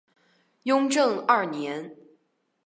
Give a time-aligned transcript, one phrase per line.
[0.63, 1.95] 雍正二年。